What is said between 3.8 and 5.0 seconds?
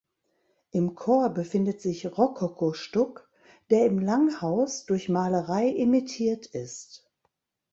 im Langhaus